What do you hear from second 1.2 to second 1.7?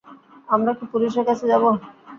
কাছে যাব?